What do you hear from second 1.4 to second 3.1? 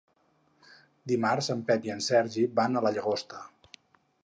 en Pep i en Sergi van a la